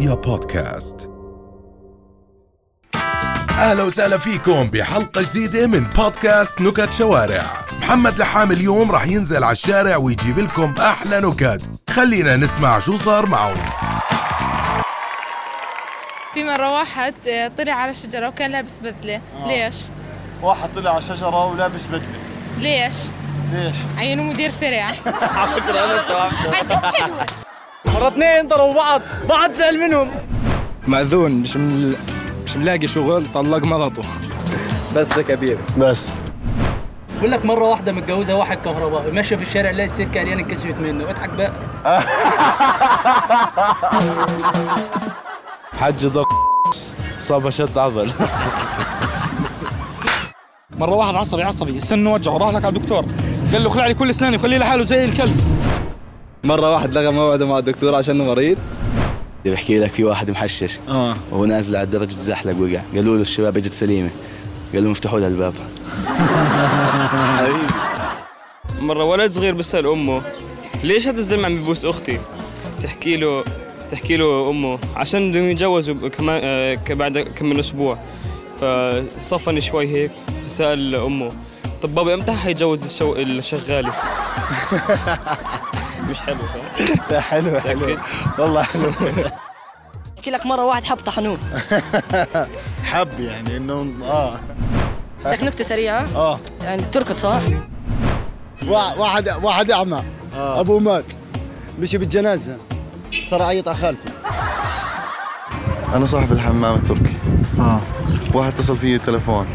رؤيا 0.00 0.14
بودكاست. 0.14 1.10
أهلا 3.50 3.82
وسهلا 3.82 4.18
فيكم 4.18 4.70
بحلقة 4.70 5.22
جديدة 5.22 5.66
من 5.66 5.84
بودكاست 5.84 6.60
نكت 6.60 6.92
شوارع. 6.92 7.42
محمد 7.80 8.18
لحام 8.18 8.52
اليوم 8.52 8.92
راح 8.92 9.06
ينزل 9.06 9.44
على 9.44 9.52
الشارع 9.52 9.96
ويجيب 9.96 10.38
لكم 10.38 10.74
أحلى 10.78 11.20
نكت. 11.20 11.62
خلينا 11.90 12.36
نسمع 12.36 12.78
شو 12.78 12.96
صار 12.96 13.26
معه 13.26 13.54
في 16.34 16.44
مرة 16.44 16.72
واحد 16.78 17.14
آه، 17.28 17.50
طلع 17.58 17.72
على 17.72 17.94
شجرة 17.94 18.28
وكان 18.28 18.50
لابس 18.50 18.78
بدلة. 18.78 19.20
ليش؟ 19.46 19.76
واحد 20.42 20.68
طلع 20.74 20.92
على 20.92 21.02
شجرة 21.02 21.46
ولابس 21.46 21.86
بدلة. 21.86 22.20
ليش؟ 22.58 22.96
ليش؟ 23.52 23.76
عينه 23.98 24.22
مدير 24.22 24.50
فرع. 24.50 24.94
مرة 28.00 28.08
اثنين 28.08 28.48
ضربوا 28.48 28.74
بعض 28.74 29.02
بعض 29.28 29.52
زعل 29.52 29.78
منهم. 29.78 30.10
مأذون 30.86 31.32
مش 31.32 31.56
مل... 31.56 31.96
مش 32.46 32.56
ملاقي 32.56 32.86
شغل 32.86 33.26
طلق 33.34 33.64
مرته 33.64 34.02
بس 34.96 35.18
كبير. 35.18 35.58
بس. 35.78 36.08
بقول 37.18 37.30
لك 37.30 37.44
مرة 37.44 37.64
واحدة 37.64 37.92
متجوزة 37.92 38.34
واحد 38.34 38.58
كهربائي 38.64 39.10
ماشية 39.12 39.36
في 39.36 39.42
الشارع 39.42 39.70
لقى 39.70 39.84
السكة 39.84 40.20
عريان 40.20 40.38
انكسفت 40.38 40.74
منه. 40.80 41.10
اضحك 41.10 41.30
بقى. 41.30 41.52
حج 45.80 46.06
ضر 46.06 46.24
صاب 47.18 47.50
شد 47.50 47.78
عضل. 47.78 48.12
مرة 50.78 50.94
واحد 50.94 51.14
عصبي 51.14 51.42
عصبي. 51.42 51.80
سنه 51.80 52.12
وجعه 52.12 52.36
راح 52.36 52.48
لك 52.48 52.64
على 52.64 52.76
الدكتور. 52.76 53.04
قال 53.52 53.64
له 53.64 53.70
خلع 53.70 53.86
لي 53.86 53.94
كل 53.94 54.10
اسناني 54.10 54.36
وخليه 54.36 54.58
لحاله 54.58 54.82
زي 54.82 55.04
الكلب. 55.04 55.59
مرة 56.44 56.72
واحد 56.72 56.94
لغى 56.94 57.10
موعده 57.10 57.46
مع 57.46 57.58
الدكتور 57.58 57.94
عشانه 57.94 58.24
مريض. 58.24 58.58
بحكي 59.44 59.78
لك 59.78 59.92
في 59.92 60.04
واحد 60.04 60.30
محشش. 60.30 60.78
آه. 60.90 61.16
وهو 61.30 61.44
نازل 61.44 61.76
على 61.76 61.84
الدرج 61.84 62.08
تزحلق 62.08 62.56
وقع. 62.60 62.80
قالوا 62.96 63.16
له 63.16 63.22
الشباب 63.22 63.56
اجت 63.56 63.72
سليمة. 63.72 64.10
قال 64.74 64.82
لهم 64.82 64.90
افتحوا 64.90 65.20
لها 65.20 65.28
الباب. 65.28 65.54
حبيبي. 67.38 67.66
مرة 68.80 69.04
ولد 69.04 69.32
صغير 69.32 69.54
بيسأل 69.54 69.86
أمه 69.86 70.22
ليش 70.84 71.06
هذا 71.06 71.18
الزلمة 71.18 71.46
عم 71.46 71.56
ببوس 71.56 71.84
أختي؟ 71.84 72.18
تحكي 72.82 73.16
له 73.16 73.44
تحكي 73.90 74.16
له 74.16 74.50
أمه 74.50 74.78
عشان 74.96 75.32
بدهم 75.32 75.50
يتجوزوا 75.50 76.08
كمان 76.08 76.40
آه، 76.44 76.78
بعد 76.90 77.18
كم 77.18 77.46
من 77.46 77.58
أسبوع. 77.58 77.98
فصفن 78.60 79.60
شوي 79.60 79.88
هيك 79.88 80.10
فسأل 80.46 80.94
أمه 80.94 81.32
طب 81.82 81.94
بابا 81.94 82.14
إمتى 82.14 82.32
حيتجوز 82.32 82.84
الشو... 82.84 83.14
مش 86.10 86.20
حلو 86.20 86.38
صح؟ 86.48 86.90
لا 87.10 87.20
حلو 87.20 87.60
حلو؟ 87.60 87.96
والله 88.38 88.62
حلو. 88.62 88.90
احكي 90.18 90.30
لك 90.30 90.46
مرة 90.46 90.64
واحد 90.64 90.84
حب 90.84 90.96
طحنون 90.96 91.38
حب 92.92 93.20
يعني 93.20 93.56
إنه 93.56 93.86
آه. 94.02 94.40
لك 95.24 95.42
نكته 95.42 95.64
سريعه 95.64 96.06
آه. 96.16 96.38
يعني 96.62 96.82
تركض 96.82 97.16
صح؟ 97.16 97.40
واحد 98.68 99.28
واحد 99.42 99.70
أعمى. 99.70 100.02
أبوه 100.36 100.78
مات. 100.80 101.12
مشي 101.78 101.98
بالجنازة. 101.98 102.56
صار 103.24 103.40
يعيط 103.40 103.68
على 103.68 103.76
خالته. 103.76 104.10
أنا 105.94 106.06
صاحب 106.06 106.32
الحمام 106.32 106.74
التركي. 106.74 107.14
آه. 107.58 107.80
واحد 108.34 108.52
اتصل 108.52 108.76
فيي 108.76 108.98
تليفون 108.98 109.46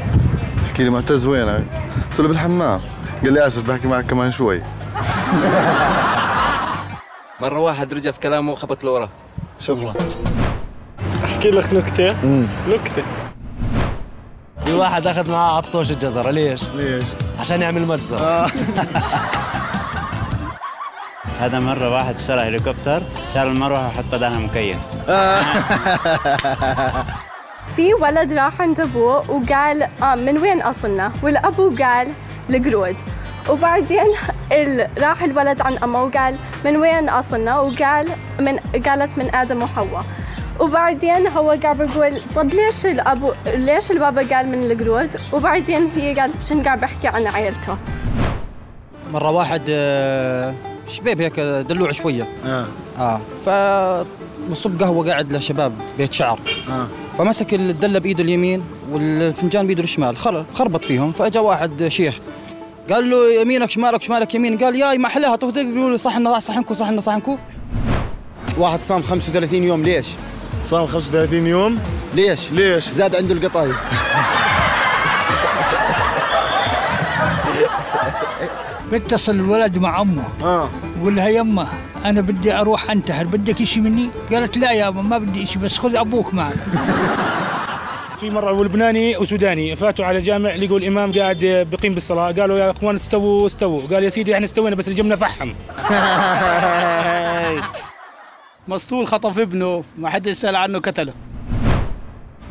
بحكي 0.64 0.84
لي 0.84 0.90
معتز 0.90 1.26
وينك؟ 1.26 1.64
قلت 2.12 2.20
له 2.20 2.28
بالحمام. 2.28 2.82
قال 3.24 3.34
لي 3.34 3.48
آسف 3.48 3.70
بحكي 3.70 3.88
معك 3.88 4.06
كمان 4.06 4.32
شوي. 4.32 4.62
مرة 7.42 7.60
واحد 7.60 7.94
رجع 7.94 8.12
في 8.12 8.20
كلامه 8.20 8.52
وخبط 8.52 8.84
لورا. 8.84 9.10
شكرا 9.60 9.94
أحكي 11.26 11.52
لك 11.52 11.74
نكتة. 11.74 12.16
نكتة. 12.68 13.04
في 14.66 14.74
واحد 14.74 15.08
أخذ 15.08 15.32
معاه 15.32 15.58
عطوش 15.58 15.92
الجزره 15.92 16.32
ليش؟ 16.32 16.64
ليش؟ 16.76 17.04
عشان 17.40 17.62
يعمل 17.62 17.88
مجزره 17.88 18.46
هذا 21.42 21.60
مرة 21.60 21.90
واحد 21.94 22.16
اشترى 22.16 22.42
هليكوبتر 22.42 23.02
شال 23.34 23.48
المروحة 23.48 23.88
وحط 23.88 24.04
بدلها 24.12 24.40
مكيف 24.40 24.80
في 27.76 27.94
ولد 27.94 28.34
راح 28.34 28.62
عند 28.62 28.80
أبوه 28.80 29.32
وقال 29.32 29.84
آه 30.04 30.16
من 30.16 30.38
وين 30.38 30.62
أصلنا؟ 30.62 31.12
والأبو 31.24 31.70
قال 31.84 32.14
القرود. 32.50 32.96
وبعدين. 33.50 34.06
راح 34.98 35.24
الولد 35.24 35.62
عن 35.62 35.78
أمه 35.78 36.04
وقال 36.04 36.36
من 36.66 36.78
وين 36.78 37.10
أصلنا؟ 37.10 37.60
وقال 37.60 38.08
من 38.40 38.58
قالت 38.86 39.18
من 39.18 39.36
آدم 39.36 39.64
وحواء. 39.64 40.06
وبعدين 40.60 41.28
هو 41.28 41.52
قاعد 41.64 41.78
بيقول 41.78 42.22
طب 42.36 42.46
ليش 42.54 42.86
الأبو 42.86 43.32
ليش 43.46 43.92
البابا 43.92 44.36
قال 44.36 44.48
من 44.48 44.72
القرود؟ 44.72 45.10
وبعدين 45.34 45.90
هي 45.96 46.14
قالت 46.14 46.34
عشان 46.46 46.64
قاعد 46.64 46.80
بحكي 46.80 47.08
عن 47.08 47.28
عيلته. 47.28 47.78
مرة 49.14 49.32
واحد 49.32 49.62
آه، 49.70 50.54
شباب 50.88 51.22
هيك 51.22 51.40
دلوع 51.40 51.92
شوية. 51.92 52.28
آه. 52.46 52.66
آه 53.00 53.20
ف 53.46 53.50
بصب 54.52 54.82
قهوة 54.84 55.08
قاعد 55.10 55.34
لشباب 55.34 55.72
بيت 55.98 56.14
شعر. 56.14 56.40
آه. 56.70 56.88
فمسك 57.18 57.54
الدلة 57.54 58.00
بإيده 58.00 58.24
اليمين 58.24 58.64
والفنجان 58.92 59.66
بإيده 59.66 59.84
الشمال 59.84 60.18
خر- 60.18 60.46
خربط 60.54 60.86
فيهم 60.86 61.12
فأجا 61.12 61.40
واحد 61.40 61.88
شيخ 61.88 62.20
قال 62.90 63.10
له 63.10 63.42
يمينك 63.42 63.70
شمالك 63.70 64.02
شمالك 64.02 64.36
يمين 64.36 64.58
قال 64.58 64.76
ياي 64.76 64.98
ما 64.98 65.10
حلاها 65.10 65.36
تو 65.36 65.50
تقولوا 65.50 65.90
لي 65.92 65.98
صحنا 65.98 66.40
صحنكم 66.40 66.74
صحنا 66.74 67.02
صحنكم 67.02 67.38
واحد 68.58 68.84
صام 68.84 69.02
35 69.04 69.64
يوم 69.64 69.84
ليش؟ 69.84 70.08
صام 70.64 70.88
35 70.88 71.48
يوم 71.48 71.80
ليش؟ 72.14 72.52
ليش؟ 72.52 72.90
زاد 72.90 73.16
عنده 73.16 73.34
القطايف 73.34 73.76
بيتصل 78.92 79.32
الولد 79.36 79.78
مع 79.78 80.02
أمه 80.02 80.24
آه 80.44 80.70
بقول 80.98 81.16
لها 81.16 81.28
يمه 81.28 81.68
أنا 82.06 82.22
بدي 82.22 82.54
أروح 82.54 82.92
أنتحر 82.92 83.24
بدك 83.24 83.64
شيء 83.64 83.84
مني؟ 83.84 84.10
قالت 84.32 84.58
لا 84.58 84.72
يابا 84.72 85.02
ما 85.02 85.18
بدي 85.18 85.46
شيء 85.46 85.58
بس 85.58 85.78
خذ 85.78 85.96
أبوك 85.96 86.34
معك 86.34 86.56
في 88.26 88.32
مرة 88.32 88.64
لبناني 88.64 89.18
وسوداني. 89.18 89.76
فاتوا 89.76 90.06
على 90.06 90.22
جامع 90.22 90.56
لقوا 90.56 90.80
الإمام 90.80 91.12
قاعد 91.12 91.68
بقيم 91.72 91.94
بالصلاة. 91.94 92.32
قالوا 92.32 92.58
يا 92.58 92.72
إخوان 92.72 92.96
استووا 92.96 93.46
استووا. 93.46 93.82
قال 93.94 94.04
يا 94.04 94.10
سيدي 94.10 94.34
إحنا 94.34 94.46
استوينا 94.46 94.76
بس 94.76 94.88
اللي 94.88 94.98
جبنا 94.98 95.16
فحم. 95.16 95.50
مسطول 98.68 99.08
خطف 99.08 99.40
ابنه 99.40 99.84
ما 99.98 100.10
حد 100.10 100.28
يسأل 100.28 100.56
عنه 100.56 100.80
قتله. 100.80 101.14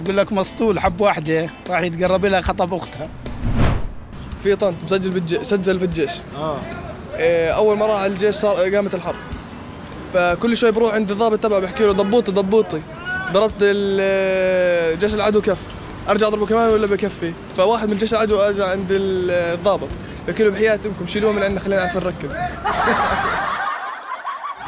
بقول 0.01 0.17
لك 0.17 0.33
مسطول 0.33 0.81
حب 0.81 1.01
واحدة 1.01 1.51
راح 1.71 1.81
يتقرب 1.81 2.27
لها 2.27 2.41
خطف 2.41 2.75
أختها. 2.75 3.09
في 4.43 4.57
طن 4.57 4.75
مسجل 4.85 5.11
بالجيش 5.11 5.43
سجل 5.43 5.79
في 5.79 5.85
الجيش. 5.85 6.13
آه 7.17 7.51
أول 7.51 7.79
ما 7.79 7.87
راح 7.87 7.97
على 7.97 8.13
الجيش 8.13 8.35
صار 8.35 8.75
قامت 8.75 8.95
الحرب. 8.95 9.17
فكل 10.13 10.57
شوي 10.57 10.71
بروح 10.71 10.95
عند 10.95 11.11
الضابط 11.11 11.39
تبعه 11.39 11.61
بحكي 11.61 11.85
له 11.85 11.93
ضبوطي 11.93 12.33
ضبوطي. 12.33 12.81
ضربت 13.33 13.55
ال- 13.63 14.99
جيش 14.99 15.15
العدو 15.15 15.41
كف. 15.41 15.59
أرجع 16.09 16.27
أضربه 16.27 16.47
كمان 16.47 16.69
ولا 16.71 16.87
بكفي؟ 16.87 17.33
فواحد 17.57 17.89
من 17.89 17.97
جيش 17.97 18.15
العدو 18.15 18.41
اجى 18.41 18.63
عند 18.63 18.87
ال- 18.91 19.31
الضابط. 19.59 19.89
بحكي 20.29 20.45
له 20.45 20.51
بحياة 20.51 20.79
أمكم 20.87 21.07
شيلوه 21.07 21.33
من 21.33 21.43
عندنا 21.43 21.61
خلينا 21.61 21.81
نعرف 21.85 21.97
نركز. 21.97 22.35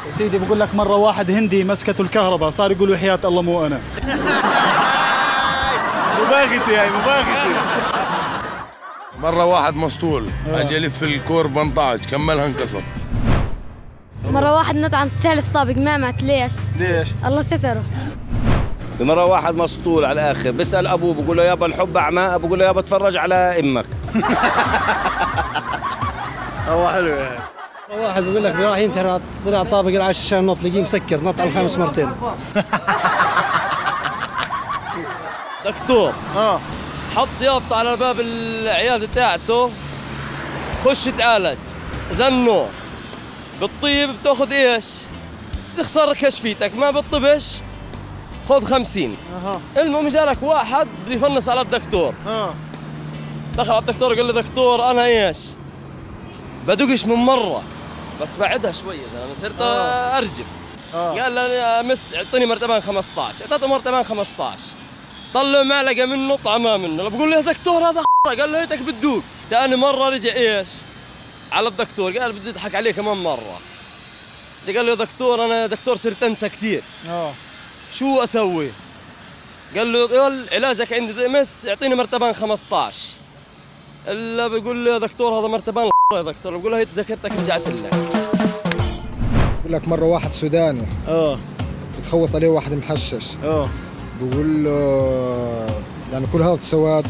يا 0.05 0.11
سيدي 0.17 0.37
بقول 0.37 0.59
لك 0.59 0.75
مرة 0.75 0.95
واحد 0.95 1.31
هندي 1.31 1.63
مسكته 1.63 2.01
الكهرباء 2.01 2.49
صار 2.49 2.71
يقول 2.71 2.91
وحياة 2.91 3.19
الله 3.25 3.41
مو 3.41 3.65
أنا. 3.65 3.79
مباغتي 6.27 6.75
هاي 6.77 6.89
مباغتي 6.89 7.53
مرة 9.21 9.45
واحد 9.45 9.75
مسطول 9.75 10.25
اجى 10.47 10.75
يلف 10.75 11.03
الكور 11.03 11.47
18 11.47 12.09
كملها 12.11 12.45
انكسر. 12.45 12.81
مرة 14.31 14.55
واحد 14.55 14.75
نط 14.75 14.93
عن 14.93 15.09
ثالث 15.23 15.45
طابق 15.53 15.77
ما 15.77 15.97
مات 15.97 16.23
ليش؟ 16.23 16.51
ليش؟ 16.79 17.07
الله 17.25 17.41
ستره. 17.41 17.83
مرة 18.99 19.25
واحد 19.25 19.55
مسطول 19.55 20.05
على 20.05 20.21
الآخر 20.21 20.51
بيسأل 20.51 20.87
أبوه 20.87 21.13
بقول 21.13 21.37
له 21.37 21.43
يابا 21.43 21.65
الحب 21.65 21.97
أعمى؟ 21.97 22.39
بقول 22.39 22.59
له 22.59 22.65
يابا 22.65 22.79
اتفرج 22.79 23.17
على 23.17 23.35
أمك. 23.59 23.85
هو 26.69 26.89
حلو 26.89 27.07
يعني. 27.07 27.39
واحد 27.89 28.23
بيقول 28.23 28.43
لك 28.43 28.55
راح 28.55 28.77
ينتحر 28.77 29.21
طلع 29.45 29.63
طابق 29.63 29.89
العاشر 29.89 30.21
عشان 30.25 30.45
نط 30.45 30.63
لقيه 30.63 30.81
مسكر 30.81 31.23
نط 31.23 31.39
على 31.41 31.49
الخامس 31.49 31.77
مرتين. 31.77 32.11
دكتور 35.65 36.13
آه. 36.35 36.59
حط 37.15 37.27
يافطة 37.41 37.75
على 37.75 37.95
باب 37.95 38.19
العيادة 38.19 39.07
تاعته 39.15 39.71
خش 40.85 41.03
تعالج 41.05 41.57
زنو 42.11 42.65
بالطيب 43.61 44.09
بتاخذ 44.21 44.51
إيش؟ 44.51 44.85
تخسر 45.77 46.13
كشفيتك 46.13 46.75
ما 46.75 46.91
بتطبش 46.91 47.61
خذ 48.49 48.63
خمسين. 48.63 49.17
أها. 49.35 49.61
المهم 49.77 50.07
جالك 50.07 50.43
واحد 50.43 50.87
بده 51.05 51.15
يفنص 51.15 51.49
على 51.49 51.61
الدكتور. 51.61 52.13
آه 52.27 52.53
دخل 53.57 53.71
على 53.71 53.79
الدكتور 53.79 54.15
قال 54.15 54.27
له 54.27 54.41
دكتور 54.41 54.91
أنا 54.91 55.05
إيش؟ 55.05 55.37
بدقش 56.67 57.05
من 57.05 57.15
مرة. 57.15 57.63
بس 58.21 58.35
بعدها 58.35 58.71
شوي 58.71 58.95
يا 58.95 59.07
زلمه 59.13 59.33
صرت 59.41 59.61
أرجف. 59.61 60.45
قال 60.93 61.35
له 61.35 61.47
يا 61.47 61.81
مس 61.81 62.13
اعطيني 62.13 62.45
مرتبان 62.45 62.81
15 62.81 63.35
اعطيته 63.41 63.67
مرتبان 63.67 64.03
15 64.03 64.59
طلع 65.33 65.63
معلقة 65.63 66.05
منه 66.05 66.35
طعمها 66.35 66.77
منه. 66.77 67.09
بقول 67.09 67.31
له 67.31 67.37
يا 67.37 67.41
دكتور 67.41 67.89
هذا 67.89 68.03
قال 68.39 68.51
له 68.51 68.61
هيتك 68.61 68.81
بتدوق. 68.81 69.23
ثاني 69.49 69.75
مرة 69.75 70.09
رجع 70.09 70.33
إيش؟ 70.33 70.69
على 71.51 71.67
الدكتور. 71.67 72.17
قال 72.17 72.31
بدي 72.31 72.49
أضحك 72.49 72.75
عليه 72.75 72.91
كمان 72.91 73.17
مرة. 73.17 73.59
قال 74.67 74.85
له 74.85 74.89
يا 74.89 74.95
دكتور 74.95 75.45
أنا 75.45 75.67
دكتور 75.67 75.95
صرت 75.95 76.23
أنسى 76.23 76.49
كثير. 76.49 76.83
آه. 77.09 77.31
شو 77.99 78.23
أسوي؟ 78.23 78.67
قال 79.77 79.93
له 79.93 80.07
قال 80.07 80.45
علاجك 80.51 80.93
عندي 80.93 81.27
مس 81.27 81.65
اعطيني 81.67 81.95
مرتبان 81.95 82.33
15 82.33 83.15
إلا 84.07 84.47
بيقول 84.47 84.85
له 84.85 84.93
يا 84.93 84.97
دكتور 84.97 85.39
هذا 85.39 85.47
مرتبان 85.47 85.89
يا 86.13 86.21
دكتور. 86.21 86.57
بقول 86.57 86.71
له 86.71 86.77
هي 86.77 86.85
ذكرتك 86.95 87.31
رجعت 87.31 87.67
لك. 87.67 87.95
بقول 89.59 89.73
لك 89.73 89.87
مرة 89.87 90.05
واحد 90.05 90.31
سوداني. 90.31 90.87
آه. 91.07 91.39
بتخوف 91.99 92.35
عليه 92.35 92.47
واحد 92.47 92.73
محشش. 92.73 93.27
آه. 93.43 93.69
بقول 94.21 94.63
له 94.63 95.67
يعني 96.13 96.27
كل 96.33 96.41
هذا 96.41 96.53
السواد 96.53 97.07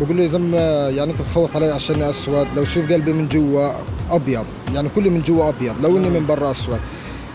بقول 0.00 0.16
له 0.16 0.22
يا 0.22 0.28
زلمة 0.28 0.58
يعني 0.88 1.12
أنت 1.12 1.22
بتخوف 1.22 1.56
علي 1.56 1.70
عشان 1.70 2.02
أسود؟ 2.02 2.48
لو 2.56 2.64
شوف 2.64 2.92
قلبي 2.92 3.12
من 3.12 3.28
جوا 3.28 3.72
أبيض 4.10 4.44
يعني 4.74 4.88
كله 4.88 5.10
من 5.10 5.22
جوا 5.22 5.48
أبيض 5.48 5.84
لو 5.84 5.96
اني 5.96 6.10
من 6.10 6.26
برا 6.26 6.50
أسود. 6.50 6.80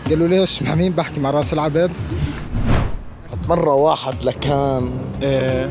قال 0.08 0.18
له 0.18 0.26
ليش؟ 0.26 0.62
مع 0.62 0.74
مين 0.74 0.92
بحكي؟ 0.92 1.20
مع 1.20 1.30
رأس 1.30 1.52
العبد؟ 1.52 1.90
مرة 3.50 3.74
واحد 3.74 4.22
لكان. 4.22 4.92
إيه. 5.22 5.70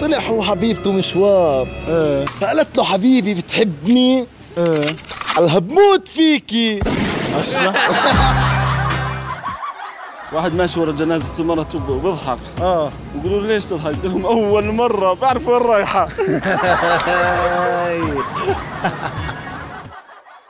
طلع 0.00 0.18
هو 0.18 0.42
حبيبته 0.42 0.92
مشوار 0.92 1.66
إيه. 1.88 2.24
فقالت 2.24 2.76
له 2.76 2.84
حبيبي 2.84 3.34
بتحبني؟ 3.34 4.26
إيه. 4.58 4.96
قالها 5.36 5.58
بموت 5.58 6.08
فيكي. 6.08 6.80
اشرح 7.34 7.90
واحد 10.32 10.54
ماشي 10.54 10.80
ورا 10.80 10.92
جنازة 10.92 11.44
مرته 11.44 11.90
وبيضحك. 11.92 12.38
آه. 12.60 12.90
بيقولوا 13.14 13.40
له 13.42 13.48
ليش 13.48 13.64
تضحك؟ 13.64 13.84
قال 14.02 14.04
لهم 14.04 14.26
أول 14.26 14.70
مرة. 14.72 15.12
بعرف 15.12 15.48
وين 15.48 15.62
رايحة. 15.62 16.08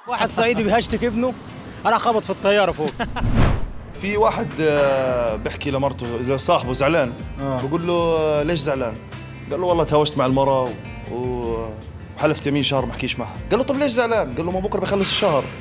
واحد 0.08 0.28
صعيدي 0.28 0.62
بيهشتك 0.62 1.04
ابنه 1.04 1.32
أنا 1.86 1.98
خبط 1.98 2.24
في 2.24 2.30
الطيارة 2.30 2.72
فوق. 2.72 2.90
في 4.00 4.16
واحد 4.16 4.48
آه، 4.60 5.36
بيحكي 5.36 5.70
لمرته 5.70 6.06
إذا 6.20 6.36
صاحبه 6.36 6.72
زعلان 6.72 7.12
بقول 7.40 7.86
له 7.86 7.94
آه، 7.94 8.42
ليش 8.42 8.58
زعلان؟ 8.58 8.94
قال 9.50 9.60
له 9.60 9.66
والله 9.66 9.84
تهاوشت 9.84 10.18
مع 10.18 10.26
المرأة 10.26 10.68
و- 11.12 11.68
وحلفت 12.18 12.46
يمين 12.46 12.62
شهر 12.62 12.86
ما 12.86 12.92
احكيش 12.92 13.18
معها 13.18 13.34
قال 13.50 13.58
له 13.58 13.64
طب 13.64 13.76
ليش 13.76 13.92
زعلان؟ 13.92 14.34
قال 14.34 14.46
له 14.46 14.52
ما 14.52 14.60
بكرة 14.60 14.80
بخلص 14.80 15.08
الشهر 15.10 15.44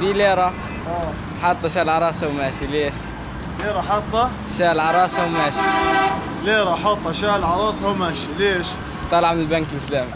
في 0.00 0.12
ليرة 0.12 0.52
حاطة 1.42 1.68
شال 1.68 1.88
على 1.90 2.06
راسها 2.06 2.28
وماشي 2.28 2.66
ليش؟ 2.66 2.94
ليرة 3.62 3.80
حاطة 3.80 4.30
شال 4.58 4.80
على 4.80 4.98
راسها 5.02 5.24
وماشي 5.26 5.58
ليرة 6.44 6.74
حاطة 6.74 7.12
شال 7.12 7.44
على 7.44 7.60
راسها 7.62 7.88
وماشي 7.90 8.26
ليش؟ 8.38 8.66
طالعة 9.10 9.32
من 9.34 9.40
البنك 9.40 9.66
الإسلامي 9.72 10.10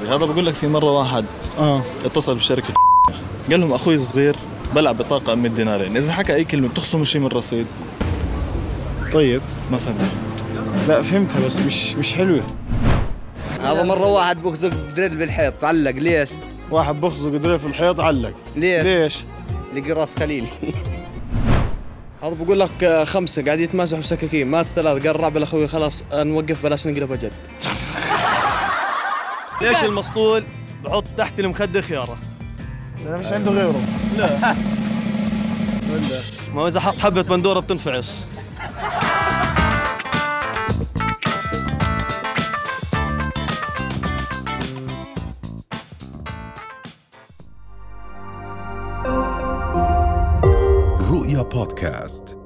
هذا 0.00 0.16
بقول 0.16 0.46
لك 0.46 0.54
في 0.54 0.68
مرة 0.68 0.98
واحد 0.98 1.24
آه. 1.58 1.82
اتصل 2.04 2.34
بشركة 2.36 2.74
قال 3.50 3.60
لهم 3.60 3.72
أخوي 3.72 3.98
صغير 3.98 4.36
بلع 4.74 4.92
بطاقة 4.92 5.34
100 5.34 5.52
دينارين. 5.52 5.96
إذا 5.96 6.12
حكى 6.12 6.34
أي 6.34 6.44
كلمة 6.44 6.68
بتخصموا 6.68 7.04
شيء 7.04 7.20
من 7.20 7.26
الرصيد 7.26 7.66
طيب. 9.12 9.42
ما 9.70 9.78
فهمت 9.78 10.00
لا 10.88 11.02
فهمتها 11.02 11.46
بس 11.46 11.58
مش 11.58 11.96
مش 11.96 12.14
حلوة. 12.14 12.42
هذا 13.62 13.82
مرة 13.82 14.06
واحد 14.06 14.42
بخزق 14.42 14.70
دريل 14.96 15.16
بالحيط 15.16 15.64
علق. 15.64 15.90
ليش؟ 15.90 16.30
واحد 16.70 17.00
بخزق 17.00 17.30
دريل 17.30 17.58
في 17.58 17.66
الحيط 17.66 18.00
علق. 18.00 18.32
ليش؟ 18.56 18.84
ليش؟ 18.84 19.24
لقي 19.74 19.92
راس 19.92 20.16
خليل. 20.18 20.46
هذا 22.22 22.34
بقول 22.34 22.60
لك 22.60 22.84
آه، 22.84 23.04
خمسة 23.04 23.44
قاعد 23.44 23.60
يتمازحوا 23.60 24.02
بسكاكين. 24.02 24.46
مات 24.46 24.66
ثلاث 24.74 25.06
قال 25.06 25.16
الرابع 25.16 25.40
لاخوي 25.40 25.68
خلاص 25.68 26.04
آه، 26.12 26.22
نوقف 26.22 26.62
بلاش 26.62 26.86
نقلب 26.86 27.12
جد 27.12 27.32
ليش 29.60 29.84
المسطول 29.84 30.44
بحط 30.84 31.04
تحت 31.16 31.40
المخدة 31.40 31.80
خياره؟ 31.80 32.18
مش 33.06 33.26
عنده 33.26 33.50
غيره. 33.50 33.80
لا. 34.16 34.38
ما 36.54 36.62
هو 36.62 36.68
إذا 36.68 36.80
حط 36.80 37.00
حبة 37.00 37.22
بندورة 37.22 37.60
بتنفعص 37.60 38.26
رؤيا 51.10 51.42
بودكاست. 51.42 52.36